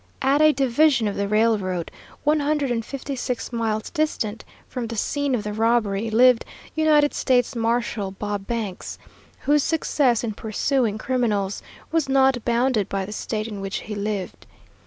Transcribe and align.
At 0.23 0.41
a 0.41 0.51
division 0.51 1.07
of 1.07 1.15
the 1.15 1.27
railroad 1.27 1.91
one 2.23 2.39
hundred 2.39 2.71
and 2.71 2.83
fifty 2.83 3.15
six 3.15 3.53
miles 3.53 3.91
distant 3.91 4.43
from 4.67 4.87
the 4.87 4.95
scene 4.95 5.35
of 5.35 5.43
the 5.43 5.53
robbery, 5.53 6.09
lived 6.09 6.43
United 6.73 7.13
States 7.13 7.55
Marshal 7.55 8.09
Bob 8.09 8.47
Banks, 8.47 8.97
whose 9.41 9.63
success 9.63 10.23
in 10.23 10.31
pursuing 10.33 10.97
criminals 10.97 11.61
was 11.91 12.09
not 12.09 12.43
bounded 12.43 12.89
by 12.89 13.05
the 13.05 13.11
State 13.13 13.47
in 13.47 13.61
which 13.61 13.81
he 13.81 13.93
lived. 13.93 14.47